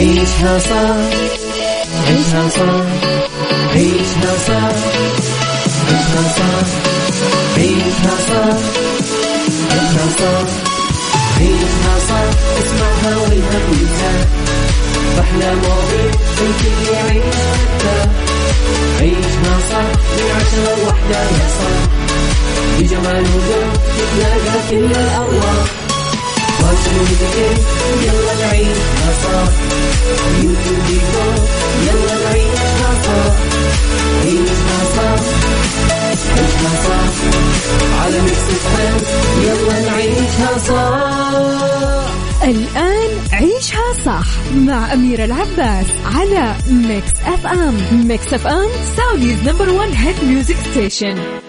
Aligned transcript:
عيشها 0.00 0.58
صح 0.58 0.96
عيشها 2.08 2.48
صح 2.48 2.86
عيشها 3.74 4.32
صح 4.48 4.74
عيشها 5.88 6.22
صح 6.36 6.66
عيشها 7.56 8.14
صح 8.28 8.56
عيشها 9.70 10.06
صح 10.18 10.48
عيشها 11.40 11.94
صح 12.08 12.28
اسمعها 12.60 13.16
والهم 13.16 13.64
ينزاح 13.72 14.26
أحلى 15.20 15.54
مواضيع 15.54 16.10
الكل 16.40 16.92
يعيش 16.92 17.34
حتى 17.52 18.08
عيشها 19.00 19.54
صح 19.70 19.88
من 20.16 20.30
عشرة 20.36 20.76
لوحدة 20.84 21.20
يا 21.22 21.48
صاح 21.58 21.80
بجمال 22.78 23.24
وذوق 23.34 23.72
تتلاقى 23.98 24.60
كل 24.70 24.84
الأرواح 25.00 25.89
يلا 28.02 28.34
نعيشها 28.40 29.10
صح 29.22 29.52
يلا 31.86 32.14
نعيشها 32.24 32.92
صح 33.04 33.34
عيشها 34.24 34.80
صح 34.96 35.22
صح 36.86 37.10
على 38.02 38.18
يلا 39.42 39.76
نعيشها 39.90 40.50
الآن 42.44 43.10
عيشها 43.32 43.92
صح 44.06 44.26
مع 44.54 44.92
أميرة 44.92 45.24
العباس 45.24 45.86
على 46.04 46.54
Mix 46.70 47.10
FM 47.26 47.74
Mix 48.08 48.34
FM 48.34 48.68
Saudi's 48.96 49.38
number 49.48 49.70
one 49.70 49.92
hit 49.92 50.24
music 50.24 50.56
station 50.70 51.39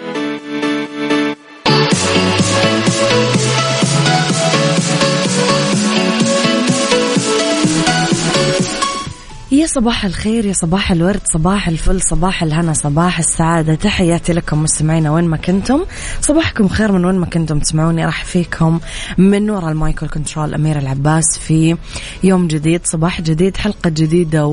يا 9.62 9.68
صباح 9.68 10.06
الخير 10.06 10.46
يا 10.46 10.54
صباح 10.54 10.92
الورد 10.92 11.22
صباح 11.34 11.68
الفل 11.68 12.02
صباح 12.02 12.44
الهنا 12.44 12.74
صباح 12.74 13.20
السعادة. 13.20 13.76
تحياتي 13.76 14.34
لكم 14.34 14.64
مستمعينا 14.64 15.12
وين 15.12 15.26
ما 15.26 15.38
كنتم. 15.38 15.86
صباحكم 16.22 16.68
خير 16.68 16.92
من 16.92 17.06
وين 17.06 17.16
ما 17.16 17.26
كنتم 17.26 17.60
تسمعوني. 17.60 18.06
راح 18.06 18.26
فيكم 18.26 18.80
من 19.18 19.50
وراء 19.50 19.72
المايكل 19.72 20.08
كنترول 20.08 20.54
أمير 20.54 20.80
العباس 20.80 21.40
في 21.40 21.78
يوم 22.24 22.48
جديد 22.48 22.82
صباح 22.84 23.22
جديد 23.22 23.58
حلقة 23.58 23.90
جديدة 23.90 24.46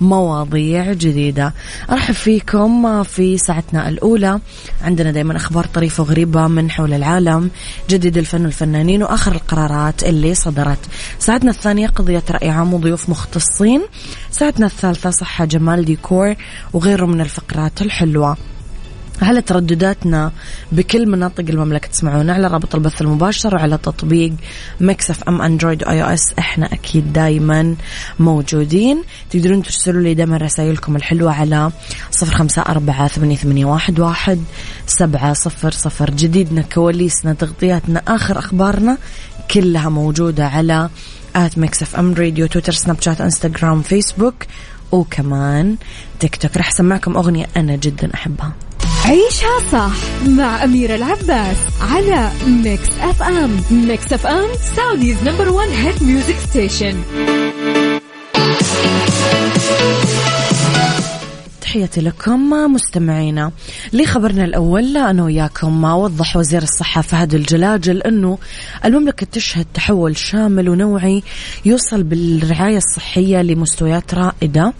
ومواضيع 0.00 0.92
جديدة. 0.92 1.54
راح 1.90 2.12
فيكم 2.12 3.02
في 3.02 3.38
ساعتنا 3.38 3.88
الأولى. 3.88 4.40
عندنا 4.82 5.10
دايما 5.10 5.36
أخبار 5.36 5.66
طريفة 5.66 6.02
وغريبة 6.02 6.46
من 6.48 6.70
حول 6.70 6.92
العالم 6.92 7.50
جديد 7.90 8.16
الفن 8.16 8.42
والفنانين 8.44 9.02
وآخر 9.02 9.32
القرارات 9.32 10.04
اللي 10.04 10.34
صدرت. 10.34 10.78
ساعتنا 11.18 11.50
الثانية 11.50 11.86
قضية 11.86 12.22
رأي 12.30 12.50
عام 12.50 12.74
وضيوف 12.74 13.08
مختصين. 13.08 13.82
ساعتنا 14.30 14.66
الثالثة 14.66 15.10
صحة 15.10 15.44
جمال 15.44 15.84
ديكور 15.84 16.34
وغيره 16.72 17.06
من 17.06 17.20
الفقرات 17.20 17.82
الحلوة. 17.82 18.36
على 19.22 19.42
تردداتنا 19.42 20.32
بكل 20.72 21.08
مناطق 21.08 21.44
المملكة 21.48 21.88
تسمعونا 21.88 22.34
على 22.34 22.46
رابط 22.46 22.74
البث 22.74 23.02
المباشر 23.02 23.54
وعلى 23.54 23.78
تطبيق 23.78 24.32
ام 25.28 25.42
Android 25.42 25.82
و 25.82 26.02
iOS؟ 26.02 26.20
إحنا 26.38 26.66
أكيد 26.72 27.12
دايما 27.12 27.76
موجودين. 28.18 29.02
تقدرون 29.30 29.62
ترسلوا 29.62 30.02
لي 30.02 30.14
دائما 30.14 30.36
رسائلكم 30.36 30.96
الحلوة 30.96 31.32
على 31.32 31.70
صفر 32.10 32.36
خمسة 32.36 32.62
أربعة 32.62 33.08
ثمانية, 33.08 33.64
واحد 33.98 34.40
سبعة 34.86 35.32
صفر 35.32 35.70
صفر. 35.70 36.10
جديدنا 36.10 36.62
كواليسنا 36.62 37.32
تغطياتنا 37.32 38.02
آخر 38.08 38.38
أخبارنا 38.38 38.98
كلها 39.50 39.88
موجودة 39.88 40.46
على 40.46 40.90
at 41.36 41.58
Mix 41.58 41.82
FM 41.82 42.14
Radio 42.14 42.46
تويتر 42.46 42.72
سناب 42.72 43.02
شات 43.02 43.20
إنستغرام 43.20 43.82
فيسبوك 43.82 44.34
وكمان 44.92 45.76
تيك 46.20 46.36
توك. 46.36 46.56
رح 46.56 46.68
أسمعكم 46.68 47.16
أغنية 47.16 47.46
أنا 47.56 47.76
جدا 47.76 48.14
أحبها. 48.14 48.52
عيشها 49.04 49.60
صح 49.72 49.92
مع 50.28 50.64
أميرة 50.64 50.94
العباس 50.94 51.56
على 51.80 52.30
Mix 52.46 52.88
FM. 53.00 53.60
Mix 53.70 54.12
FM 54.12 54.48
Saudi's 54.76 55.16
number 55.24 55.48
one 55.48 55.68
hit 55.68 56.02
music 56.02 56.36
station 56.50 57.02
تحياتي 61.70 62.00
لكم 62.00 62.50
مستمعينا 62.50 63.52
لخبرنا 63.92 64.44
الأول 64.44 64.96
أنا 64.96 65.24
وياكم 65.24 65.84
وضح 65.84 66.36
وزير 66.36 66.62
الصحة 66.62 67.02
فهد 67.02 67.34
الجلاجل 67.34 68.02
أنه 68.02 68.38
المملكة 68.84 69.26
تشهد 69.32 69.66
تحول 69.74 70.16
شامل 70.16 70.68
ونوعي 70.68 71.22
يوصل 71.64 72.02
بالرعاية 72.02 72.76
الصحية 72.76 73.42
لمستويات 73.42 74.14
رائدة 74.14 74.72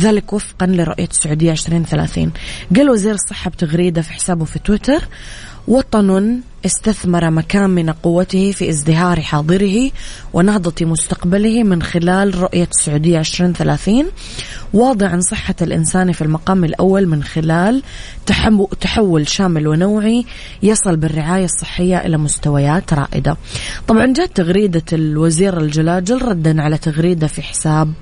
ذلك 0.00 0.32
وفقا 0.32 0.66
لرؤية 0.66 1.08
السعودية 1.10 1.52
2030 1.52 2.32
قال 2.76 2.90
وزير 2.90 3.14
الصحة 3.14 3.50
بتغريدة 3.50 4.02
في 4.02 4.12
حسابه 4.12 4.44
في 4.44 4.58
تويتر 4.58 5.00
وطن 5.68 6.40
استثمر 6.66 7.30
مكامن 7.30 7.90
قوته 7.90 8.52
في 8.52 8.68
ازدهار 8.68 9.20
حاضره 9.20 9.90
ونهضة 10.32 10.86
مستقبله 10.86 11.62
من 11.62 11.82
خلال 11.82 12.38
رؤية 12.38 12.68
السعودية 12.78 13.18
2030 13.18 14.06
واضعا 14.74 15.20
صحة 15.20 15.54
الإنسان 15.62 16.12
في 16.12 16.22
المقام 16.22 16.64
الأول 16.64 17.06
من 17.06 17.22
خلال 17.22 17.82
تحول 18.80 19.28
شامل 19.28 19.68
ونوعي 19.68 20.24
يصل 20.62 20.96
بالرعاية 20.96 21.44
الصحية 21.44 21.98
إلى 21.98 22.16
مستويات 22.16 22.94
رائدة. 22.94 23.36
طبعا 23.88 24.12
جاءت 24.12 24.36
تغريدة 24.36 24.84
الوزير 24.92 25.60
الجلاجل 25.60 26.22
ردا 26.22 26.62
على 26.62 26.78
تغريدة 26.78 27.26
في 27.26 27.42
حساب 27.42 27.92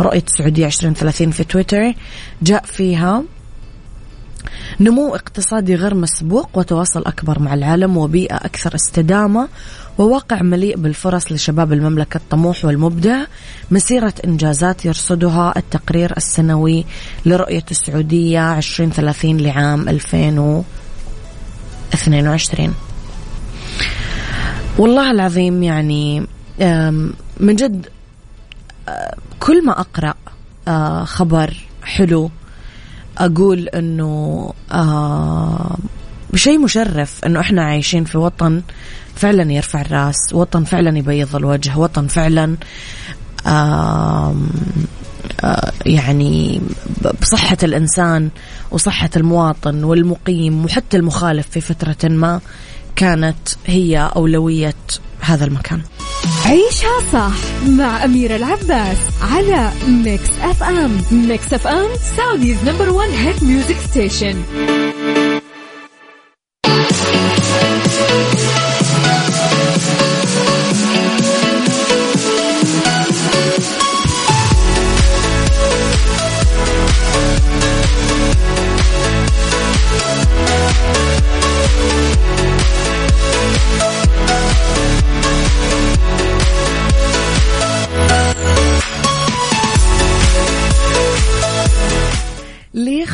رؤية 0.00 0.24
السعودية 0.32 0.66
2030 0.66 1.30
في 1.30 1.44
تويتر 1.44 1.94
جاء 2.42 2.64
فيها 2.64 3.24
نمو 4.80 5.14
اقتصادي 5.14 5.74
غير 5.74 5.94
مسبوق 5.94 6.48
وتواصل 6.54 7.02
أكبر 7.06 7.38
مع 7.38 7.54
العالم 7.54 7.96
وبيئة 7.96 8.36
أكثر 8.36 8.74
استدامة 8.74 9.48
وواقع 9.98 10.42
مليء 10.42 10.76
بالفرص 10.76 11.32
لشباب 11.32 11.72
المملكة 11.72 12.16
الطموح 12.16 12.64
والمبدع. 12.64 13.24
مسيرة 13.70 14.14
إنجازات 14.24 14.84
يرصدها 14.84 15.52
التقرير 15.56 16.16
السنوي 16.16 16.84
لرؤية 17.26 17.64
السعودية 17.70 18.58
2030 18.58 19.36
لعام 19.36 19.88
2022 19.88 22.74
والله 24.78 25.10
العظيم 25.10 25.62
يعني 25.62 26.26
من 27.40 27.56
جد 27.56 27.86
كل 29.40 29.64
ما 29.64 29.80
أقرأ 29.80 30.14
خبر 31.04 31.54
حلو 31.82 32.30
أقول 33.18 33.68
إنه 33.68 34.52
آه 34.72 35.76
شيء 36.34 36.58
مشرف 36.58 37.24
إنه 37.26 37.40
إحنا 37.40 37.64
عايشين 37.64 38.04
في 38.04 38.18
وطن 38.18 38.62
فعلا 39.14 39.52
يرفع 39.52 39.80
الرأس 39.80 40.16
وطن 40.32 40.64
فعلا 40.64 40.98
يبيض 40.98 41.36
الوجه 41.36 41.78
وطن 41.78 42.06
فعلا 42.06 42.56
آه 43.46 44.34
يعني 45.86 46.60
بصحة 47.20 47.56
الإنسان 47.62 48.30
وصحة 48.70 49.10
المواطن 49.16 49.84
والمقيم 49.84 50.64
وحتى 50.64 50.96
المخالف 50.96 51.46
في 51.50 51.60
فترة 51.60 52.08
ما 52.08 52.40
كانت 52.96 53.36
هي 53.66 54.10
أولوية 54.16 54.74
هذا 55.20 55.44
المكان. 55.44 55.82
عيشها 56.46 57.00
صح 57.12 57.34
مع 57.68 58.04
أميرة 58.04 58.36
العباس 58.36 58.96
على 59.32 59.70
Mix 59.88 60.30
FM 60.42 61.02
Mix 61.10 61.52
FM 61.52 61.88
Saudi's 62.16 62.56
number 62.68 62.90
one 62.90 63.08
hit 63.10 63.44
music 63.44 63.76
station 63.90 64.42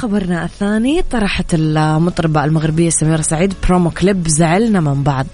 خبرنا 0.08 0.44
الثاني 0.44 1.02
طرحت 1.02 1.54
المطربة 1.54 2.44
المغربية 2.44 2.90
سميرة 2.90 3.20
سعيد 3.20 3.54
برومو 3.62 3.90
كليب 3.90 4.28
زعلنا 4.28 4.80
من 4.80 5.02
بعض. 5.02 5.26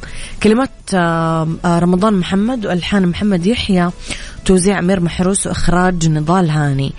كلمات 0.43 0.71
آه، 0.95 1.49
رمضان 1.67 2.15
محمد 2.15 2.67
والحان 2.67 3.07
محمد 3.07 3.47
يحيى 3.47 3.91
توزيع 4.45 4.79
أمير 4.79 5.01
محروس 5.01 5.47
وإخراج 5.47 6.09
نضال 6.09 6.51
هاني. 6.51 6.93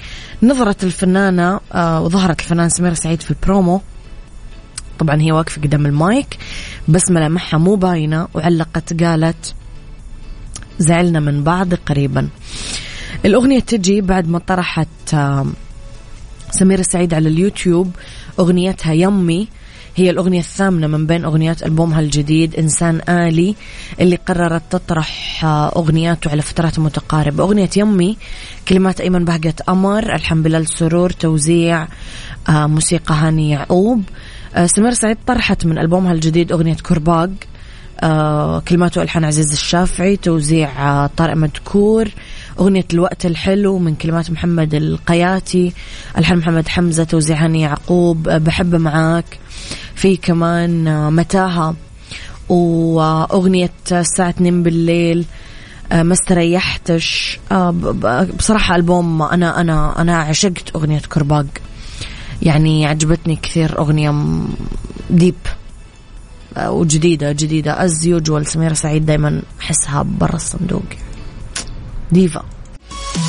نظرت 0.43 0.83
الفنانة 0.83 1.59
آه، 1.73 2.01
وظهرت 2.01 2.39
الفنانة 2.39 2.69
سميرة 2.69 2.93
سعيد 2.93 3.21
في 3.21 3.31
البرومو 3.31 3.81
طبعا 4.99 5.21
هي 5.21 5.31
واقفة 5.31 5.61
قدام 5.61 5.85
المايك 5.85 6.37
بس 6.87 7.11
ملامحها 7.11 7.57
مو 7.57 7.75
باينة 7.75 8.27
وعلقت 8.33 9.03
قالت 9.03 9.55
زعلنا 10.79 11.19
من 11.19 11.43
بعض 11.43 11.73
قريبا. 11.73 12.29
الأغنية 13.25 13.59
تجي 13.59 14.01
بعد 14.01 14.27
ما 14.27 14.39
طرحت 14.39 15.15
سميرة 16.59 16.81
سعيد 16.81 17.13
على 17.13 17.29
اليوتيوب 17.29 17.91
أغنيتها 18.39 18.93
يمي 18.93 19.47
هي 19.95 20.09
الأغنية 20.09 20.39
الثامنة 20.39 20.87
من 20.87 21.07
بين 21.07 21.25
أغنيات 21.25 21.63
ألبومها 21.63 21.99
الجديد 21.99 22.55
إنسان 22.55 23.01
آلي 23.09 23.55
اللي 23.99 24.15
قررت 24.15 24.63
تطرح 24.69 25.45
أغنياته 25.75 26.31
على 26.31 26.41
فترات 26.41 26.79
متقاربة. 26.79 27.43
أغنية 27.43 27.69
يمي 27.77 28.17
كلمات 28.67 29.01
أيمن 29.01 29.25
بهجة 29.25 29.55
أمر 29.69 30.15
الحمد 30.15 30.43
بلال 30.43 30.67
سرور 30.67 31.09
توزيع 31.09 31.87
آه، 32.49 32.67
موسيقى 32.67 33.15
هاني 33.15 33.49
يعقوب. 33.49 34.03
آه، 34.55 34.65
سمير 34.65 34.93
سعيد 34.93 35.17
طرحت 35.27 35.65
من 35.65 35.77
ألبومها 35.77 36.13
الجديد 36.13 36.51
أغنية 36.51 36.75
كرباج 36.75 37.31
آه، 38.03 38.59
كلمات 38.59 38.97
والحان 38.97 39.25
عزيز 39.25 39.51
الشافعي 39.51 40.17
توزيع 40.17 41.07
طارق 41.07 41.35
مدكور. 41.35 42.09
أغنية 42.59 42.85
الوقت 42.93 43.25
الحلو 43.25 43.79
من 43.79 43.95
كلمات 43.95 44.31
محمد 44.31 44.73
القياتي 44.73 45.73
ألحان 46.17 46.37
محمد 46.37 46.67
حمزة 46.67 47.03
توزيع 47.03 47.45
هاني 47.45 47.61
يعقوب 47.61 48.29
بحب 48.29 48.75
معاك. 48.75 49.39
في 49.95 50.17
كمان 50.17 51.13
متاهة 51.13 51.75
وأغنية 52.49 53.71
الساعة 53.91 54.29
2 54.29 54.63
بالليل 54.63 55.25
ما 55.91 56.13
استريحتش. 56.13 57.39
بصراحة 58.37 58.75
ألبوم 58.75 59.21
أنا 59.21 59.61
أنا 59.61 60.01
أنا 60.01 60.17
عشقت 60.17 60.75
أغنية 60.75 60.99
كرباج. 60.99 61.45
يعني 62.41 62.85
عجبتني 62.85 63.35
كثير 63.35 63.79
أغنية 63.79 64.13
ديب 65.09 65.35
وجديدة 66.57 67.31
جديدة. 67.31 67.85
as 67.85 68.05
usual 68.05 68.45
سميرة 68.45 68.73
سعيد 68.73 69.05
دايما 69.05 69.41
أحسها 69.61 70.03
برا 70.19 70.35
الصندوق. 70.35 70.83
ديفا. 72.11 72.43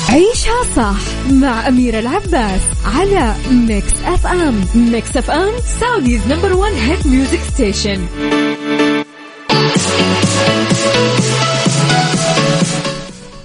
عيشها 0.09 0.63
صح 0.75 1.31
مع 1.31 1.67
أميرة 1.67 1.99
العباس 1.99 2.61
على 2.85 3.35
Mix 3.51 3.93
FM 4.05 4.65
Mix 4.75 5.17
FM 5.17 5.51
Saudi's 5.79 6.21
number 6.27 6.53
one 6.53 6.71
hit 6.71 7.07
music 7.07 7.39
station 7.53 8.05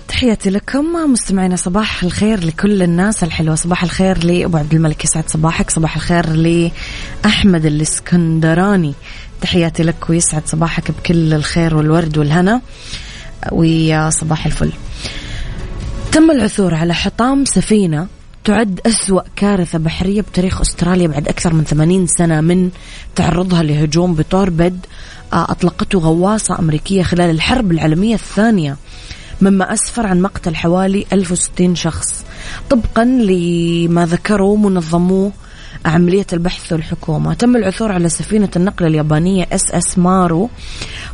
تحياتي 0.09 0.51
لكم 0.51 0.85
مستمعينا 1.13 1.57
صباح 1.57 2.03
الخير 2.03 2.45
لكل 2.45 2.83
الناس. 2.83 3.25
الحلوة 3.25 3.55
صباح 3.55 3.83
الخير 3.83 4.25
لأبو 4.25 4.57
عبد 4.57 4.75
الملك 4.75 5.05
يسعد 5.05 5.25
صباحك. 5.29 5.71
صباح 5.71 5.97
الخير 5.97 6.27
لأحمد 6.27 7.67
الإسكندراني. 7.67 8.95
تحياتي 9.41 9.83
لك 9.83 10.11
ويسعد 10.11 10.43
صباحك 10.47 10.91
بكل 10.91 11.35
الخير 11.35 11.77
والورد 11.77 12.19
والهنا. 12.19 12.61
ويا 13.53 14.11
صباح 14.11 14.47
الفل. 14.47 14.73
تم 16.13 16.31
العثور 16.31 16.75
على 16.75 16.95
حطام 16.95 17.45
سفينة 17.45 18.07
تعد 18.45 18.81
أسوأ 18.87 19.23
كارثة 19.37 19.79
بحرية 19.79 20.21
بتاريخ 20.21 20.61
أستراليا 20.61 21.09
بعد 21.09 21.29
أكثر 21.29 21.55
من 21.55 21.65
80 21.65 22.07
سنة 22.07 22.41
من 22.41 22.71
تعرضها 23.17 23.63
لهجوم 23.63 24.15
بتوربيد 24.15 24.87
آه، 25.33 25.47
أطلقته 25.51 25.99
غواصة 25.99 26.59
أمريكية 26.59 27.03
خلال 27.03 27.31
الحرب 27.31 27.73
العالمية 27.73 28.15
الثانية 28.15 28.77
مما 29.41 29.73
أسفر 29.73 30.07
عن 30.07 30.23
مقتل 30.23 30.57
حوالي 30.57 31.07
1060 31.13 31.75
شخص. 31.75 32.25
طبقا 32.71 33.05
لما 33.05 34.07
ذكروا 34.07 34.57
منظمو 34.57 35.33
عملية 35.85 36.27
البحث 36.33 36.73
والحكومة 36.73 37.35
تم 37.35 37.57
العثور 37.57 37.93
على 37.93 38.09
سفينة 38.09 38.51
النقل 38.57 38.87
اليابانية 38.87 39.47
SS 39.53 39.99
مارو 39.99 40.51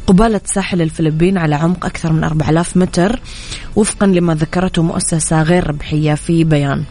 قبالة 0.09 0.41
ساحل 0.45 0.83
الفلبين 0.83 1.39
على 1.39 1.55
عمق 1.55 1.87
أكثر 1.87 2.13
من 2.13 2.25
4000 2.25 2.77
متر 2.77 3.21
وفقا 3.77 4.07
لما 4.07 4.35
ذكرته 4.35 4.83
مؤسسة 4.83 5.43
غير 5.43 5.67
ربحية 5.67 6.15
في 6.15 6.45
بيان. 6.45 6.85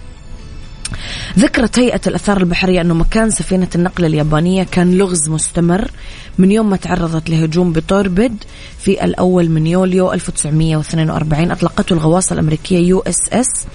ذكرت 1.40 1.80
هيئة 1.80 2.02
الأثار 2.08 2.38
البحرية 2.38 2.82
أنه 2.82 2.94
مكان 2.94 3.30
سفينة 3.30 3.68
النقل 3.76 4.06
اليابانية 4.06 4.64
كان 4.64 4.98
لغز 4.98 5.30
مستمر 5.30 5.92
من 6.38 6.52
يوم 6.52 6.70
ما 6.70 6.78
تعرضت 6.78 7.30
لهجوم 7.30 7.74
بتوربيد 7.74 8.44
في 8.80 9.04
الأول 9.04 9.50
من 9.50 9.68
يوليو 9.68 10.14
1942 10.14 11.52
أطلقته 11.52 11.94
الغواصة 11.94 12.34
الأمريكية 12.34 12.80
USS 12.80 13.68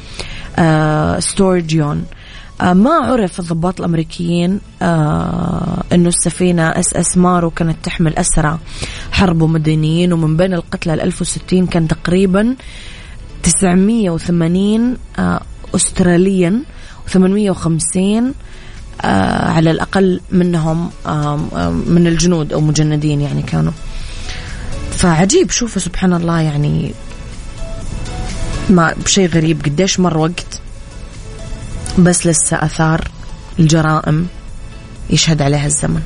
ستورجيون. 1.25 1.97
آه، 1.97 2.22
ما 2.63 2.91
عرف 2.91 3.41
الضباط 3.41 3.81
الأمريكيين 3.81 4.61
آه 4.83 5.83
إنه 5.93 6.09
السفينة 6.09 6.63
SS 6.69 7.17
مارو 7.17 7.51
كانت 7.51 7.77
تحمل 7.83 8.17
أسرى 8.17 8.59
حرب 9.13 9.43
ومدنيين 9.43 10.13
ومن 10.13 10.37
بين 10.37 10.55
القتلى 10.55 10.95
ال 10.95 11.01
1060 11.01 11.67
كان 11.67 11.89
تقريبا 11.89 12.57
980 13.43 14.97
آه 15.19 15.41
استراليا 15.75 16.63
و850 17.09 17.97
آه 19.05 19.51
على 19.51 19.71
الأقل 19.71 20.21
منهم 20.31 20.91
آه 21.07 21.37
من 21.87 22.07
الجنود 22.07 22.53
أو 22.53 22.61
مجندين 22.61 23.21
يعني 23.21 23.43
كانوا. 23.43 23.73
فعجيب 24.91 25.51
شوفوا 25.51 25.83
سبحان 25.83 26.13
الله 26.13 26.41
يعني 26.41 26.95
ما 28.71 28.95
بشيء 29.05 29.29
غريب. 29.29 29.65
قديش 29.65 30.01
مر 30.01 30.19
وقت 30.19 30.52
بس 31.99 32.27
لسه 32.27 32.57
أثار 32.57 33.09
الجرائم 33.59 34.27
يشهد 35.11 35.43
عليها 35.43 35.67
الزمن. 35.67 36.03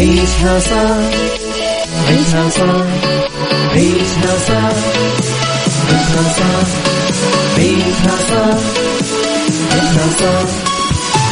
عيشها 0.00 0.60
صار 0.60 1.10
عيشها 2.08 2.48
صار 2.50 2.86
عيشها 3.72 4.38
صار 4.48 4.74
عيشها 5.88 6.22
صار 6.38 6.66
عيشها 7.58 8.16
صار 8.28 8.58
عيشها 9.72 10.08
صار 10.20 10.46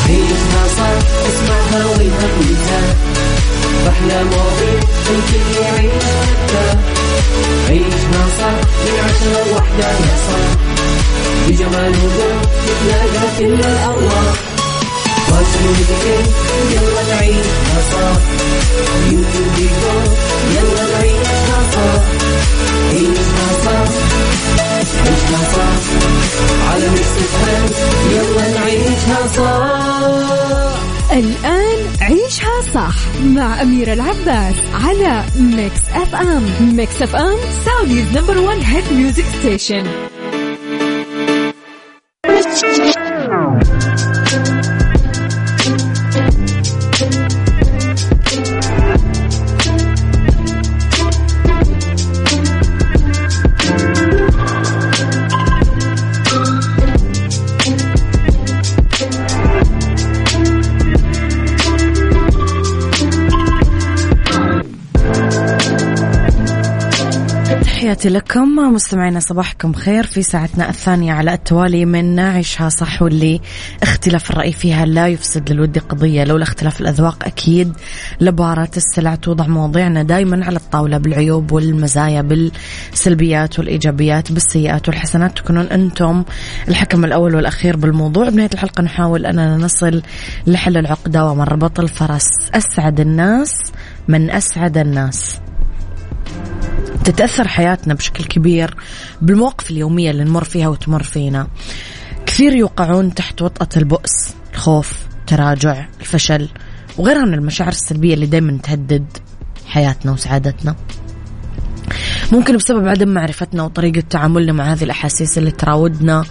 عيشها 0.09 0.69
صار. 0.77 0.99
اسمعها 1.29 1.87
والهم 1.87 2.43
ينزاح 2.49 3.28
أحلى 3.89 4.25
مواضيع 4.25 4.81
الكل 5.11 5.63
يعيش 5.63 6.05
حتى. 6.29 6.79
عيشها 7.69 8.23
صح 8.39 8.59
من 8.85 8.95
عشرة 9.05 9.51
لوحدة 9.51 9.89
يا 9.91 10.17
صاح 10.27 10.51
بجمال 11.49 11.93
وذوق 11.93 12.43
تتلاقى 12.67 13.27
كل 13.39 13.55
الأرواح. 13.55 14.35
فاشل 15.29 15.67
يلا 16.73 17.03
نعيشها 17.15 17.79
صح 17.93 18.21
يوتيوب 19.05 19.59
يقول 19.59 20.05
يلا 20.55 20.85
نعيشها 20.93 21.61
صح 21.75 22.03
عيشها 22.93 23.49
صح 23.65 23.89
عيشها 25.07 25.53
صح 25.55 25.79
على 26.73 26.89
ميكس 26.91 27.15
يلا 28.11 28.49
نعيشها 28.61 29.19
صح 29.37 30.88
الآن 31.13 31.79
عيشها 32.01 32.61
صح 32.75 32.95
مع 33.25 33.63
أميرة 33.63 33.93
العباس 33.93 34.55
على 34.75 35.25
Mix 35.41 35.81
FM 35.95 36.77
Mix 36.77 37.03
FM 37.03 37.39
Saudi's 37.65 38.19
number 38.19 38.39
one 38.39 38.61
hit 38.61 38.93
music 38.93 39.25
station 39.25 39.87
تحياتي 67.99 68.19
لكم. 68.19 68.75
مستمعينا 68.75 69.21
صباحكم 69.21 69.73
خير 69.73 70.07
في 70.07 70.23
ساعتنا 70.23 70.69
الثانية 70.69 71.13
على 71.13 71.33
التوالي 71.33 71.85
من 71.85 72.15
ناعشها 72.15 72.69
صح 72.69 73.03
واللي 73.03 73.41
اختلاف 73.83 74.31
الرأي 74.31 74.53
فيها 74.53 74.87
لا 74.87 75.09
يفسد 75.09 75.53
للود 75.53 75.79
قضية. 75.79 76.25
لولا 76.25 76.43
اختلاف 76.43 76.81
الأذواق 76.81 77.25
أكيد 77.27 77.73
لبارة 78.21 78.71
السلع 78.77 79.15
توضع 79.15 79.47
مواضيعنا 79.47 80.03
دائما 80.03 80.47
على 80.47 80.57
الطاولة 80.57 80.99
بالعيوب 80.99 81.53
والمزايا 81.53 82.23
بالسلبيات 82.23 83.59
والإيجابيات 83.59 84.33
بالسيئات 84.33 84.89
والحسنات. 84.89 85.39
تكونون 85.39 85.67
أنتم 85.67 86.25
الحكم 86.69 87.05
الأول 87.05 87.35
والأخير 87.35 87.77
بالموضوع. 87.77 88.29
بنهاية 88.29 88.51
الحلقة 88.55 88.83
نحاول 88.83 89.27
أننا 89.27 89.57
نصل 89.57 90.03
لحل 90.47 90.77
العقدة 90.77 91.25
ومن 91.25 91.45
ربط 91.45 91.81
الفرس. 91.81 92.27
أسعد 92.55 93.01
الناس 93.01 93.53
من 94.09 94.31
أسعد 94.31 94.79
الناس. 94.79 95.39
تتأثر 97.09 97.49
حياتنا 97.49 97.95
بشكل 97.95 98.25
كبير 98.25 98.75
بالمواقف 99.23 99.71
اليومية 99.71 100.11
اللي 100.11 100.25
نمر 100.25 100.45
فيها 100.45 100.69
وتمر 100.69 101.03
فينا. 101.03 101.49
كثير 102.27 102.53
يوقعون 102.53 103.15
تحت 103.15 103.43
وطأة 103.43 103.69
البؤس 103.77 104.35
الخوف 104.53 105.07
التراجع 105.21 105.87
الفشل 106.01 106.49
وغيرها 106.99 107.25
من 107.25 107.35
المشاعر 107.35 107.71
السلبية 107.71 108.15
اللي 108.15 108.27
دايما 108.27 108.59
تهدد 108.63 109.07
حياتنا 109.67 110.13
وسعادتنا. 110.13 110.77
ممكن 112.33 112.57
بسبب 112.57 112.89
عدم 112.89 113.09
معرفتنا 113.09 113.63
وطريقة 113.63 114.01
تعاملنا 114.01 114.53
مع 114.53 114.73
هذه 114.73 114.85
الأحاسيس 114.85 115.39
اللي 115.39 115.51
تراودنا 115.51 116.25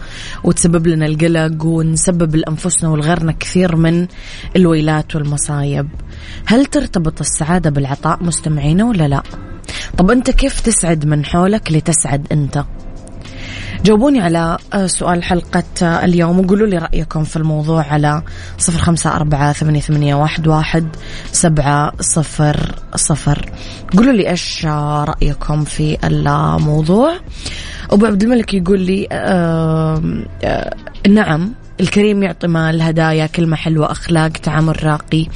وتسبب 0.44 0.88
لنا 0.88 1.06
القلق 1.06 1.66
ونسبب 1.66 2.36
لأنفسنا 2.36 2.90
ولغيرنا 2.90 3.32
كثير 3.32 3.76
من 3.76 4.08
الويلات 4.56 5.16
والمصايب. 5.16 5.90
هل 6.46 6.66
ترتبط 6.66 7.20
السعادة 7.20 7.70
بالعطاء 7.70 8.24
مستمعينا 8.24 8.86
ولا 8.86 9.08
لا؟ 9.08 9.24
طب 9.98 10.12
أنت 10.12 10.32
كيف 10.32 10.60
تسعد 10.60 11.06
من 11.06 11.26
حولك 11.26 11.72
لتسعد 11.72 12.28
أنت؟ 12.32 12.64
جاوبوني 13.86 14.22
على 14.22 14.58
آه، 14.74 14.88
سؤال 14.88 15.24
حلقة 15.24 15.64
آه، 15.82 16.06
اليوم 16.06 16.40
وقولوا 16.40 16.68
لي 16.68 16.78
رأيكم 16.78 17.24
في 17.24 17.36
الموضوع 17.36 17.84
على 17.84 18.22
صفر 18.58 18.80
خمسة 18.80 19.16
أربعة 19.16 19.54
ثمانية, 19.54 20.16
واحد, 20.16 20.48
واحد 20.48 20.88
سبعة 21.32 21.94
صفر 22.00 22.76
صفر. 22.96 23.50
قولوا 23.98 24.14
لي 24.14 24.30
إيش 24.30 24.66
آه، 24.66 25.04
رأيكم 25.04 25.64
في 25.64 25.98
الموضوع؟ 26.04 27.14
أبو 27.92 28.06
عبد 28.06 28.24
الملك 28.24 28.54
يقول 28.54 28.80
لي 28.80 29.08
آه 29.12 30.02
آه 30.44 30.74
نعم 31.10 31.54
الكريم 31.80 32.24
يعطي 32.24 32.48
مال 32.48 32.82
هدايا 32.82 33.26
كلمة 33.26 33.56
حلوة 33.56 33.92
أخلاق 33.92 34.30
تعامل 34.30 34.84
راقي. 34.84 35.28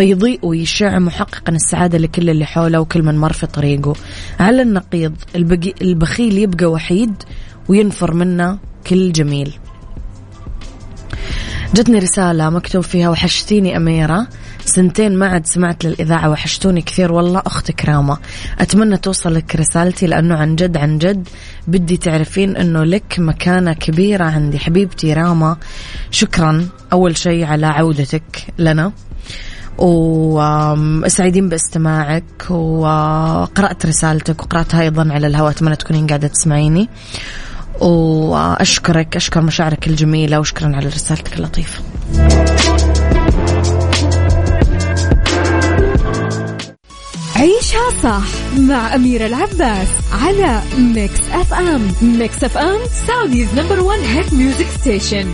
فيضيء 0.00 0.46
ويشع 0.46 0.98
محققا 0.98 1.52
السعادة 1.52 1.98
لكل 1.98 2.30
اللي 2.30 2.46
حوله 2.46 2.80
وكل 2.80 3.02
من 3.02 3.18
مر 3.18 3.32
في 3.32 3.46
طريقه. 3.46 3.94
على 4.40 4.62
النقيض؟ 4.62 5.14
البخيل 5.82 6.38
يبقى 6.38 6.66
وحيد 6.66 7.14
وينفر 7.68 8.14
منا 8.14 8.58
كل 8.86 9.12
جميل. 9.12 9.54
جتني 11.74 11.98
رسالة 11.98 12.50
مكتوب 12.50 12.82
فيها 12.82 13.10
وحشتيني 13.10 13.76
أميرة. 13.76 14.26
سنتين 14.64 15.16
ما 15.16 15.26
عاد 15.26 15.46
سمعت 15.46 15.84
للإذاعة 15.84 16.30
وحشتوني 16.30 16.82
كثير. 16.82 17.12
والله 17.12 17.42
أخت 17.46 17.70
كرامة. 17.70 18.18
أتمنى 18.58 18.96
توصلك 18.96 19.56
رسالتي 19.56 20.06
لأنه 20.06 20.34
عن 20.34 20.56
جد 20.56 20.76
عن 20.76 20.98
جد 20.98 21.28
بدي 21.68 21.96
تعرفين 21.96 22.56
أنه 22.56 22.84
لك 22.84 23.16
مكانة 23.18 23.72
كبيرة 23.72 24.24
عندي. 24.24 24.58
حبيبتي 24.58 25.12
راما 25.12 25.56
شكرا. 26.10 26.68
أول 26.92 27.16
شيء 27.16 27.44
على 27.44 27.66
عودتك 27.66 28.46
لنا. 28.58 28.92
وسعيدين 29.78 31.48
باستماعك 31.48 32.50
وقرأت 32.50 33.86
رسالتك 33.86 34.42
وقرأتها 34.42 34.80
أيضا 34.80 35.12
على 35.12 35.26
الهواء 35.26 35.50
أتمنى 35.50 35.76
تكونين 35.76 36.06
قاعدة 36.06 36.28
تسمعيني. 36.28 36.88
وأشكرك 37.80 39.16
أشكر 39.16 39.40
مشاعرك 39.40 39.86
الجميلة 39.88 40.40
وشكرا 40.40 40.76
على 40.76 40.86
رسالتك 40.86 41.36
اللطيفة. 41.36 41.82
عيشها 47.36 47.90
صح 48.02 48.22
مع 48.58 48.94
أميرة 48.94 49.26
العباس 49.26 49.88
على 50.22 50.60
Mix 50.78 51.20
FM 51.32 51.92
Mix 52.02 52.44
FM 52.44 52.78
Saudi's 53.06 53.54
number 53.54 53.80
one 53.80 53.98
hit 53.98 54.34
music 54.34 54.66
station 54.80 55.26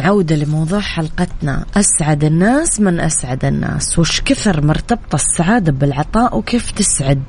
عودة 0.00 0.36
لموضوع 0.36 0.80
حلقتنا. 0.80 1.64
أسعد 1.76 2.24
الناس 2.24 2.80
من 2.80 3.00
أسعد 3.00 3.44
الناس. 3.44 3.98
وش 3.98 4.20
كثر 4.20 4.66
مرتبطة 4.66 5.16
السعادة 5.16 5.72
بالعطاء 5.72 6.38
وكيف 6.38 6.70
تسعد 6.70 7.22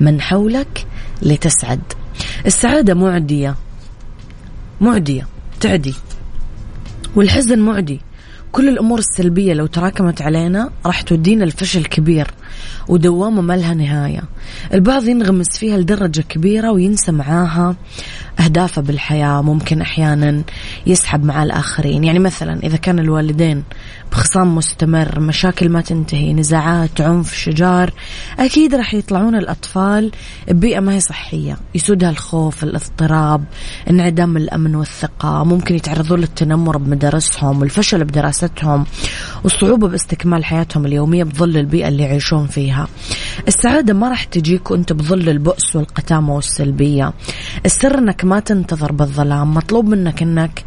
من 0.00 0.20
حولك 0.20 0.86
لتسعد؟ 1.22 1.80
السعادة 2.46 2.94
معدية. 2.94 3.56
معدية. 4.80 5.26
تعدي. 5.60 5.94
والحزن 7.16 7.58
معدي. 7.58 8.00
كل 8.52 8.68
الأمور 8.68 8.98
السلبية 8.98 9.52
لو 9.52 9.66
تراكمت 9.66 10.22
علينا 10.22 10.70
راح 10.86 11.02
تودينا 11.02 11.44
الفشل 11.44 11.84
كبير 11.84 12.30
ودوامة 12.88 13.42
ما 13.42 13.56
لها 13.56 13.74
نهاية. 13.74 14.22
البعض 14.74 15.04
ينغمس 15.08 15.58
فيها 15.58 15.78
لدرجة 15.78 16.20
كبيرة 16.20 16.72
وينسى 16.72 17.12
معاها 17.12 17.76
أهدافه 18.40 18.82
بالحياة 18.82 19.42
ممكن 19.42 19.80
أحيانا 19.80 20.42
يسحب 20.86 21.24
مع 21.24 21.42
الآخرين. 21.42 22.04
يعني 22.04 22.18
مثلا 22.18 22.60
إذا 22.62 22.76
كان 22.76 22.98
الوالدين 22.98 23.62
بخصام 24.12 24.54
مستمر 24.56 25.20
مشاكل 25.20 25.68
ما 25.68 25.80
تنتهي 25.80 26.32
نزاعات 26.32 27.00
عنف 27.00 27.34
شجار 27.34 27.92
أكيد 28.38 28.74
راح 28.74 28.94
يطلعون 28.94 29.34
الأطفال 29.34 30.10
ببيئة 30.48 30.80
ما 30.80 30.94
هي 30.94 31.00
صحية. 31.00 31.56
يسودها 31.74 32.10
الخوف 32.10 32.64
الاضطراب 32.64 33.44
انعدام 33.90 34.36
الأمن 34.36 34.74
والثقة 34.76 35.44
ممكن 35.44 35.74
يتعرضون 35.74 36.20
للتنمر 36.20 36.76
بمدارسهم 36.76 37.60
والفشل 37.60 38.04
بدراستهم 38.04 38.84
والصعوبة 39.44 39.88
باستكمال 39.88 40.44
حياتهم 40.44 40.86
اليومية 40.86 41.24
بظل 41.24 41.56
البيئة 41.56 41.88
اللي 41.88 42.02
يعيشون 42.02 42.46
فيها. 42.46 42.88
السعادة 43.48 43.94
ما 43.94 44.08
راح 44.08 44.24
تجيك 44.24 44.70
وانت 44.70 44.92
بظل 44.92 45.28
البؤس 45.28 45.76
والقتامة 45.76 46.34
والسلبية. 46.34 47.12
السر 47.66 47.98
انك 47.98 48.24
ما 48.24 48.40
تنتظر 48.40 48.92
بالظلام. 48.92 49.54
مطلوب 49.54 49.86
منك 49.86 50.22
انك 50.22 50.64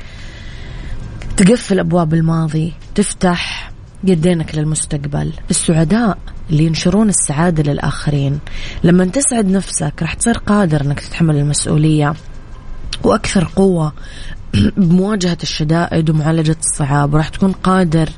تقفل 1.38 1.80
أبواب 1.80 2.13
الماضي 2.13 2.74
تفتح 2.96 3.72
يدينك 4.03 4.56
للمستقبل. 4.56 5.34
السعداء 5.50 6.18
اللي 6.50 6.65
ينشرون 6.65 7.10
السعادة 7.10 7.72
للآخرين. 7.72 8.39
لما 8.84 9.06
تسعد 9.06 9.48
نفسك 9.48 9.94
راح 10.01 10.13
تصير 10.13 10.38
قادر 10.38 10.82
أنك 10.82 11.00
تتحمل 11.00 11.38
المسؤولية. 11.38 12.13
وأكثر 13.03 13.48
قوة 13.56 13.94
بمواجهة 14.77 15.38
الشدائد 15.44 16.10
ومعالجة 16.10 16.58
الصعاب. 16.60 17.13
وراح 17.13 17.30
تكون 17.30 17.51
قادر 17.51 18.10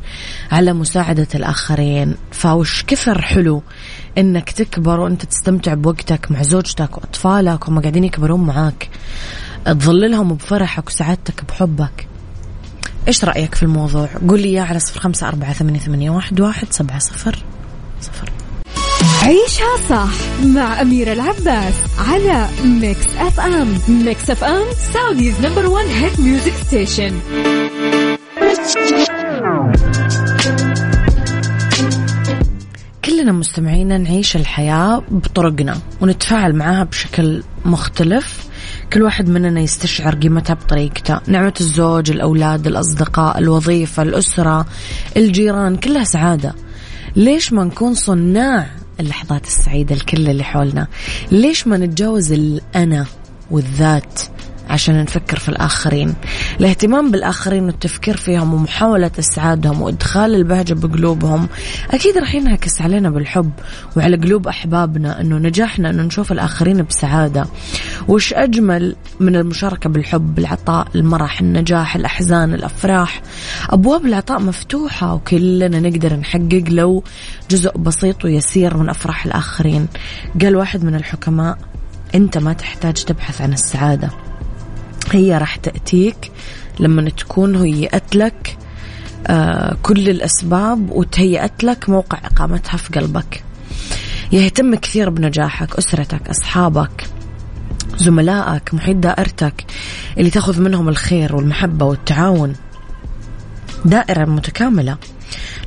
على 0.52 0.74
مساعدة 0.74 1.28
الآخرين. 1.36 2.16
فوش 2.32 2.84
كثر 2.84 3.22
حلو. 3.22 3.64
إنك 4.18 4.52
تكبر 4.52 5.00
وأنت 5.00 5.26
تستمتع 5.26 5.74
بوقتك 5.74 6.32
مع 6.32 6.42
زوجتك 6.42 6.98
وأطفالك 6.98 7.68
وهم 7.68 7.80
قاعدين 7.80 8.04
يكبرون 8.04 8.40
معاك. 8.40 8.90
تظللهم 9.66 10.34
بفرحك 10.34 10.88
وسعادتك 10.88 11.46
بحبك. 11.46 12.08
إيش 13.08 13.26
رأيك 13.26 13.56
في 13.56 13.64
الموضوع؟ 13.64 14.10
قول 14.30 14.42
لي 14.42 14.60
على 14.60 14.80
صفر 14.80 15.00
خمسة 15.00 15.28
أربعة 15.28 15.54
ثمانية, 15.54 15.80
ثمانية 15.80 16.10
واحد, 16.10 16.42
واحد 16.42 16.68
سبعة 16.72 17.00
صفر 17.00 17.44
صفر. 18.02 18.32
عيشها 19.24 19.78
صح 19.90 20.46
مع 20.46 20.82
أميرة 20.82 21.14
العباس 21.14 21.74
على 22.08 22.48
Mix 22.66 23.08
FM 23.18 23.78
Mix 23.88 24.30
FM 24.30 24.66
Saudi's 24.94 25.42
number 25.42 25.66
one 25.66 25.86
hit 25.86 26.20
music 26.20 26.54
station 26.68 27.20
كلنا 33.26 33.38
مستمعينا 33.38 33.98
نعيش 33.98 34.36
الحياة 34.36 35.04
بطرقنا 35.12 35.78
ونتفاعل 36.02 36.56
معها 36.56 36.84
بشكل 36.84 37.44
مختلف. 37.66 38.48
كل 38.94 39.02
واحد 39.02 39.30
مننا 39.30 39.62
يستشعر 39.62 40.16
قيمتها 40.16 40.54
بطريقته. 40.54 41.20
نعمة 41.28 41.54
الزوج 41.62 42.12
الأولاد 42.12 42.68
الأصدقاء 42.68 43.38
الوظيفة 43.40 44.04
الأسرة 44.04 44.66
الجيران 45.18 45.76
كلها 45.76 46.04
سعادة. 46.04 46.56
ليش 47.16 47.54
ما 47.54 47.64
نكون 47.64 47.94
صناع 47.94 48.68
اللحظات 49.00 49.46
السعيدة 49.46 49.96
الكل 49.96 50.30
اللي 50.30 50.44
حولنا؟ 50.44 50.88
ليش 51.32 51.68
ما 51.68 51.78
نتجاوز 51.78 52.32
الأنا 52.32 53.06
والذات؟ 53.52 54.22
عشان 54.70 55.04
نفكر 55.04 55.40
في 55.40 55.50
الآخرين. 55.50 56.14
الاهتمام 56.60 57.12
بالآخرين 57.12 57.64
والتفكير 57.64 58.18
فيهم 58.18 58.54
ومحاولة 58.54 59.12
إسعادهم 59.20 59.82
وإدخال 59.82 60.36
البهجة 60.36 60.74
بقلوبهم 60.74 61.48
أكيد 61.92 62.18
راح 62.18 62.36
ينعكس 62.36 62.82
علينا 62.82 63.10
بالحب 63.10 63.52
وعلى 63.98 64.18
قلوب 64.18 64.48
أحبابنا 64.48 65.22
أنه 65.22 65.38
نجاحنا 65.38 65.90
أنه 65.90 66.04
نشوف 66.04 66.32
الآخرين 66.32 66.84
بسعادة. 66.84 67.46
وش 68.08 68.34
أجمل 68.34 68.96
من 69.20 69.36
المشاركة 69.36 69.90
بالحب 69.90 70.40
العطاء 70.40 70.88
المرح 70.96 71.42
النجاح 71.42 71.96
الأحزان 71.96 72.54
الأفراح؟ 72.54 73.22
أبواب 73.70 74.06
العطاء 74.06 74.42
مفتوحة 74.42 75.14
وكلنا 75.14 75.80
نقدر 75.80 76.16
نحقق 76.16 76.64
لو 76.70 77.04
جزء 77.50 77.78
بسيط 77.78 78.26
ويسير 78.26 78.78
من 78.78 78.90
أفراح 78.90 79.26
الآخرين. 79.26 79.88
قال 80.42 80.56
واحد 80.56 80.84
من 80.84 80.96
الحكماء 80.96 81.58
أنت 82.16 82.38
ما 82.38 82.54
تحتاج 82.54 82.94
تبحث 82.94 83.42
عن 83.42 83.54
السعادة. 83.54 84.25
هي 85.12 85.38
راح 85.38 85.56
تأتيك 85.56 86.32
لما 86.80 87.10
تكون 87.10 87.56
هيئت 87.56 88.16
لك 88.16 88.58
آه 89.28 89.78
كل 89.84 90.10
الأسباب 90.10 90.90
وتهيأت 90.90 91.64
لك 91.64 91.90
موقع 91.90 92.18
إقامتها 92.18 92.78
في 92.78 93.00
قلبك. 93.00 93.44
يهتم 94.32 94.76
كثير 94.76 95.10
بنجاحك 95.10 95.76
أسرتك 95.76 96.30
أصحابك 96.30 97.08
زملائك 97.98 98.74
محيط 98.74 98.96
دائرتك 98.96 99.66
اللي 100.18 100.30
تأخذ 100.30 100.62
منهم 100.62 100.90
الخير 100.90 101.36
والمحبة 101.36 101.86
والتعاون. 101.86 102.54
دائرة 103.86 104.26
متكاملة. 104.26 104.98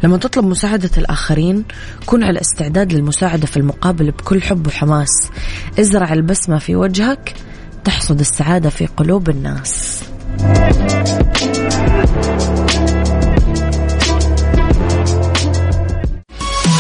لما 0.05 0.17
تطلب 0.17 0.45
مساعدة 0.45 0.91
الآخرين 0.99 1.65
كن 2.07 2.23
على 2.23 2.41
استعداد 2.41 2.93
للمساعدة 2.93 3.47
في 3.47 3.57
المقابل 3.57 4.11
بكل 4.11 4.43
حب 4.43 4.67
وحماس. 4.67 5.31
ازرع 5.81 6.13
البسمة 6.13 6.59
في 6.59 6.77
وجهك 6.77 7.35
تحصد 7.85 8.21
السعادة 8.21 8.71
في 8.71 8.87
قلوب 8.87 9.29
الناس. 9.31 10.03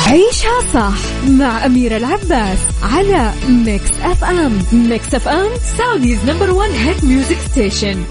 عيشها 0.07 0.61
صح 0.75 0.95
مع 1.28 1.67
أميرة 1.67 1.97
العباس 1.97 2.59
على 2.83 3.33
Mix 3.49 3.90
FM 4.02 4.62
Mix 4.73 5.14
FM 5.14 5.49
Saudi's 5.78 6.19
number 6.31 6.50
one 6.50 6.71
hit 6.71 7.05
music 7.05 7.37
station 7.50 8.05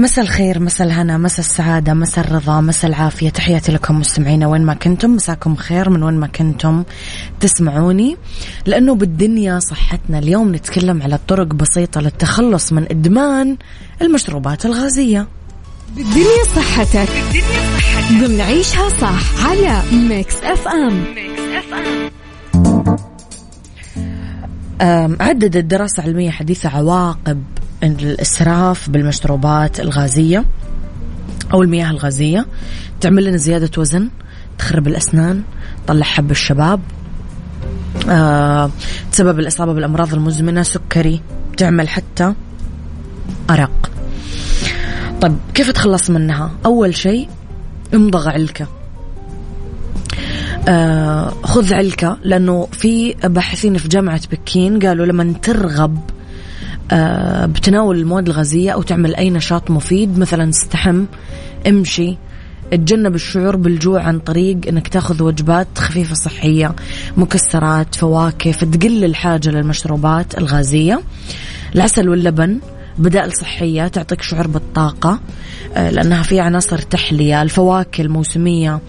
مساء 0.00 0.24
الخير 0.24 0.60
مساء 0.60 0.86
الهنا 0.86 1.18
مساء 1.18 1.40
السعادة 1.40 1.94
مساء 1.94 2.24
الرضا 2.24 2.60
مساء 2.60 2.90
العافية. 2.90 3.30
تحياتي 3.30 3.72
لكم 3.72 3.98
مستمعينا 3.98 4.46
وين 4.46 4.62
ما 4.62 4.74
كنتم. 4.74 5.10
مساكم 5.10 5.56
خير 5.56 5.90
من 5.90 6.02
وين 6.02 6.14
ما 6.14 6.26
كنتم 6.26 6.84
تسمعوني. 7.40 8.16
لأنه 8.66 8.94
بالدنيا 8.94 9.58
صحتنا 9.58 10.18
اليوم 10.18 10.54
نتكلم 10.54 11.02
على 11.02 11.18
طرق 11.28 11.46
بسيطة 11.46 12.00
للتخلص 12.00 12.72
من 12.72 12.84
إدمان 12.90 13.56
المشروبات 14.02 14.66
الغازية. 14.66 15.28
بالدنيا 15.96 16.44
صحتك. 16.56 17.08
بالدنيا 17.08 17.78
صحتك 17.78 18.24
ضمن 18.24 18.40
عيشها 18.40 18.88
صح 18.88 19.46
على 19.46 19.82
Mix 19.92 20.36
FM. 20.36 21.04
Mix 21.14 21.40
F 21.40 21.74
M 24.82 25.16
عددت 25.20 25.64
دراسة 25.64 26.02
علمية 26.02 26.30
حديثة 26.30 26.68
عواقب 26.68 27.42
الإسراف 27.82 28.90
بالمشروبات 28.90 29.80
الغازية 29.80 30.44
أو 31.52 31.62
المياه 31.62 31.90
الغازية. 31.90 32.46
تعمل 33.00 33.24
لنا 33.24 33.36
زيادة 33.36 33.70
وزن 33.78 34.08
تخرب 34.58 34.88
الأسنان 34.88 35.42
تطلع 35.86 36.04
حب 36.04 36.30
الشباب. 36.30 36.80
أه 38.08 38.70
تسبب 39.12 39.38
الإصابة 39.38 39.72
بالأمراض 39.72 40.14
المزمنة 40.14 40.62
سكري 40.62 41.20
تعمل 41.56 41.88
حتى 41.88 42.34
أرق. 43.50 43.90
طيب 45.20 45.36
كيف 45.54 45.70
تخلص 45.70 46.10
منها؟ 46.10 46.50
أول 46.66 46.96
شيء 46.96 47.28
امضغ 47.94 48.28
علكة. 48.28 48.66
آه 50.68 51.28
خذ 51.42 51.74
علكة 51.74 52.18
لأنه 52.22 52.68
في 52.72 53.14
باحثين 53.24 53.78
في 53.78 53.88
جامعة 53.88 54.20
بكين 54.32 54.78
قالوا 54.78 55.06
لما 55.06 55.34
ترغب 55.42 55.98
آه 55.98 56.19
بتناول 57.46 57.98
المواد 57.98 58.28
الغازية 58.28 58.70
أو 58.70 58.82
تعمل 58.82 59.14
أي 59.14 59.30
نشاط 59.30 59.70
مفيد. 59.70 60.18
مثلا 60.18 60.48
استحم 60.50 61.04
امشي 61.68 62.16
تجنب 62.70 63.14
الشعور 63.14 63.56
بالجوع 63.56 64.02
عن 64.02 64.18
طريق 64.18 64.58
إنك 64.68 64.88
تأخذ 64.88 65.22
وجبات 65.22 65.68
خفيفة 65.78 66.14
صحية 66.14 66.74
مكسرات 67.16 67.94
فواكه 67.94 68.52
فتقل 68.52 69.04
الحاجة 69.04 69.50
للمشروبات 69.50 70.38
الغازية. 70.38 71.00
العسل 71.74 72.08
واللبن 72.08 72.58
بدائل 72.98 73.32
صحية 73.32 73.88
تعطيك 73.88 74.22
شعور 74.22 74.46
بالطاقة 74.46 75.20
آه، 75.76 75.90
لأنها 75.90 76.22
فيها 76.22 76.42
عناصر 76.42 76.78
تحلية. 76.78 77.42
الفواكه 77.42 78.02
الموسمية 78.02 78.80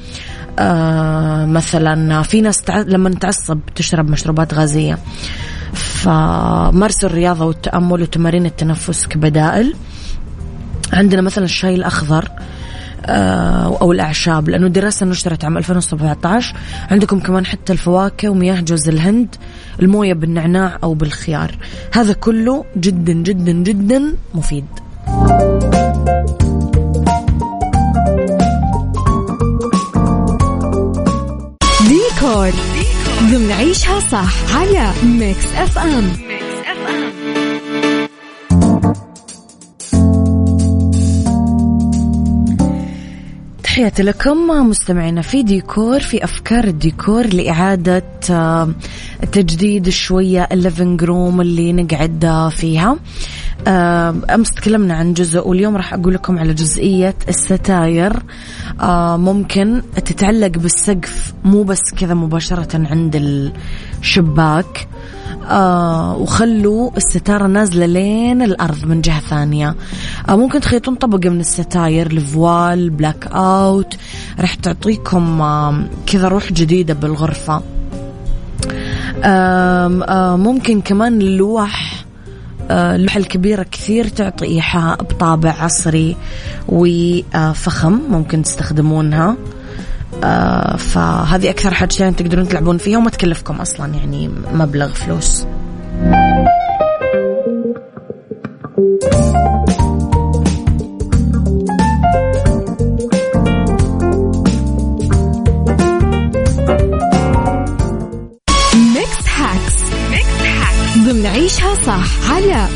آه، 0.60 1.46
مثلا 1.46 2.22
في 2.22 2.41
ناس 2.41 2.70
لما 2.70 3.10
تعصب 3.10 3.60
تشرب 3.75 4.10
مشروبات 4.10 4.53
غازية. 4.53 4.98
فمارسوا 5.74 7.10
الرياضة 7.10 7.46
والتأمل 7.46 8.01
وتمارين 8.01 8.46
التنفس 8.46 9.08
كبدائل. 9.08 9.75
عندنا 10.94 11.22
مثلا 11.22 11.46
الشاي 11.46 11.75
الأخضر 11.75 12.30
آه، 13.06 13.78
أو 13.82 13.92
الأعشاب 13.92 14.50
لأنه 14.50 14.68
دراسة 14.68 15.06
نشرت 15.06 15.44
عام 15.44 15.58
2017 15.58 16.56
عندكم 16.92 17.20
كمان 17.20 17.46
حتى 17.46 17.74
الفواكه 17.74 18.30
ومياه 18.30 18.62
جوز 18.62 18.90
الهند 18.90 19.36
الموية 19.80 20.13
بالنعناع 20.13 20.78
أو 20.84 20.94
بالخيار. 20.94 21.58
هذا 21.94 22.13
كله 22.13 22.66
جدا 22.78 23.13
جدا 23.13 23.51
جدا 23.51 24.16
مفيد. 24.34 24.66
ديكور. 31.88 32.71
ضمن 33.31 33.51
عيشها 33.51 34.00
صح 34.00 34.55
على 34.55 34.94
Mix 35.03 35.46
FM 35.55 36.12
تحياتي 43.63 44.03
لكم 44.03 44.37
مستمعينا 44.48 45.22
في 45.22 45.44
ديكور 45.44 46.00
في 46.00 46.24
أفكار 46.24 46.63
الديكور 46.63 47.27
لإعادة 47.27 48.03
آه، 48.29 48.70
تجديد 49.31 49.89
شوية 49.89 50.50
ال 50.51 50.59
living 50.59 51.03
room 51.03 51.42
اللي 51.41 51.74
نقعد 51.74 52.50
فيها. 52.55 52.98
آه، 53.68 54.16
أمس 54.30 54.52
تكلمنا 54.52 54.94
عن 54.94 55.14
جزء 55.14 55.48
واليوم 55.48 55.78
راح 55.78 55.94
أقول 55.94 56.14
لكم 56.14 56.40
على 56.40 56.54
جزئية 56.54 57.16
الستاير. 57.30 58.14
آه، 58.82 59.18
ممكن 59.18 59.82
تتعلق 59.96 60.58
بالسقف 60.58 61.34
مو 61.44 61.64
بس 61.64 61.94
كذا 61.98 62.14
مباشرة 62.14 62.88
عند 62.92 63.52
الشباك. 64.02 64.88
آه 65.50 66.16
وخلوا 66.18 66.92
الستارة 66.98 67.48
نازلة 67.48 67.86
لين 67.86 68.42
الأرض 68.42 68.86
من 68.86 69.02
جهة 69.02 69.20
ثانية. 69.20 69.76
ممكن 70.30 70.60
تخيطون 70.60 70.96
طبقة 70.96 71.30
من 71.30 71.40
الستاير 71.40 72.08
الفوال 72.08 72.90
blackout 72.90 73.98
راح 74.40 74.56
تعطيكم 74.56 75.44
كذا 76.06 76.28
روح 76.28 76.54
جديدة 76.54 76.94
بالغرفة. 76.94 77.62
ممكن 80.36 80.82
كمان 80.82 81.22
اللوح 81.22 82.00
اللوحة 82.72 83.18
الكبيرة 83.18 83.64
كثير 83.64 84.07
تعطي 84.07 84.46
إيحاء 84.46 85.03
بطابع 85.03 85.55
عصري 85.60 86.18
وفخم 86.68 88.00
ممكن 88.10 88.44
تستخدمونها. 88.44 89.36
آه، 90.24 90.75
فهذه 90.75 91.50
أكثر 91.50 91.74
حاجتين 91.74 92.16
تقدرون 92.16 92.48
تلعبون 92.48 92.77
فيها 92.77 92.98
وما 92.98 93.10
تكلفكم 93.10 93.55
أصلا 93.55 93.94
يعني 93.94 94.29
مبلغ 94.53 94.88
فلوس. 94.88 95.46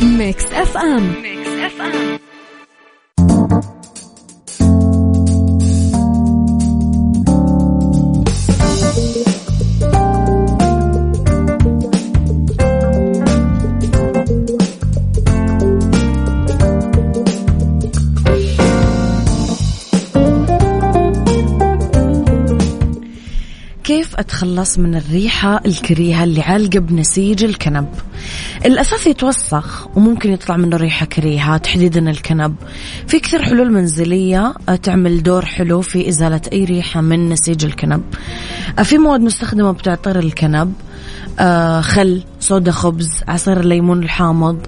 Mix 0.04 0.46
FM 0.46 1.35
كيف 23.86 24.16
أتخلص 24.16 24.80
من 24.80 24.96
الريحة 24.96 25.62
الكريهة 25.66 26.24
اللي 26.24 26.42
عالقة 26.42 26.80
بنسيج 26.80 27.44
الكنب؟ 27.44 27.88
الأساس 28.66 29.08
يتوسخ 29.08 29.88
وممكن 29.98 30.32
يطلع 30.32 30.58
منه 30.58 30.78
ريحة 30.78 31.06
كريهة 31.06 31.58
تحديدا 31.58 32.10
الكنب. 32.10 32.56
في 33.08 33.20
كثير 33.20 33.44
حلول 33.44 33.72
منزلية 33.72 34.54
تعمل 34.84 35.24
دور 35.24 35.46
حلو 35.46 35.82
في 35.82 36.10
إزالة 36.10 36.42
أي 36.54 36.66
ريحة 36.66 37.02
من 37.02 37.30
نسيج 37.30 37.66
الكنب. 37.66 38.04
في 38.84 38.98
مواد 38.98 39.22
مستخدمة 39.22 39.72
بتعطر 39.72 40.20
الكنب. 40.20 40.74
آه، 41.40 41.82
خل 41.82 42.24
صودا 42.40 42.72
خبز 42.72 43.10
عصير 43.28 43.60
الليمون 43.60 44.04
الحامض. 44.04 44.60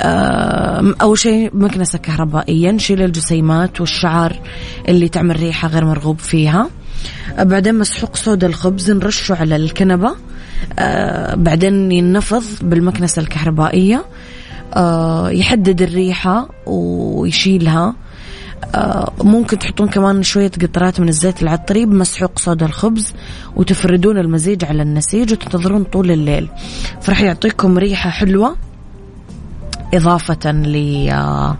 آه، 0.00 0.94
أول 1.02 1.18
شيء 1.18 1.50
مكنسة 1.56 1.98
كهربائية 1.98 2.70
نشيل 2.70 3.02
الجسيمات 3.02 3.80
والشعر 3.80 4.40
اللي 4.88 5.08
تعمل 5.08 5.40
ريحة 5.40 5.68
غير 5.68 5.84
مرغوب 5.84 6.18
فيها. 6.18 6.70
بعدين 7.38 7.78
مسحوق 7.78 8.16
صودا 8.16 8.46
الخبز 8.46 8.90
نرشه 8.90 9.34
على 9.34 9.56
الكنبة 9.56 10.14
آه 10.78 11.34
بعدين 11.34 11.92
ينفض 11.92 12.42
بالمكنسة 12.62 13.22
الكهربائية 13.22 14.04
آه 14.74 15.30
يحدد 15.30 15.82
الريحة 15.82 16.48
ويشيلها. 16.66 17.94
آه 18.74 19.12
ممكن 19.22 19.58
تحطون 19.58 19.88
كمان 19.88 20.22
شوية 20.22 20.50
قطرات 20.62 21.00
من 21.00 21.08
الزيت 21.08 21.42
العطري 21.42 21.86
بمسحوق 21.86 22.38
صودا 22.38 22.66
الخبز 22.66 23.12
وتفردون 23.56 24.18
المزيج 24.18 24.64
على 24.64 24.82
النسيج 24.82 25.32
وتنتظرون 25.32 25.84
طول 25.84 26.10
الليل. 26.10 26.48
فرح 27.00 27.20
يعطيكم 27.20 27.78
ريحة 27.78 28.10
حلوة 28.10 28.56
إضافة 29.94 30.50
لإزالة 30.50 31.56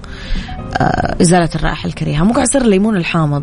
الرائحة 1.55 1.87
الكريهة. 1.87 2.25
ممكن 2.25 2.41
عصير 2.41 2.63
الليمون 2.63 2.97
الحامض. 2.97 3.43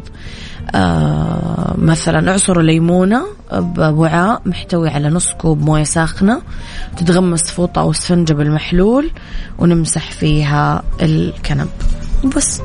آه 0.75 1.75
مثلا 1.77 2.31
اعصروا 2.31 2.63
ليمونة 2.63 3.23
بوعاء 3.53 4.41
محتوي 4.45 4.89
على 4.89 5.09
نص 5.09 5.31
كوب 5.31 5.61
موية 5.61 5.83
ساخنة 5.83 6.41
تتغمس 6.97 7.51
فوطة 7.51 7.81
أو 7.81 7.91
اسفنجة 7.91 8.33
بالمحلول 8.33 9.11
ونمسح 9.59 10.11
فيها 10.11 10.83
الكنب. 11.01 11.69
بس 12.35 12.61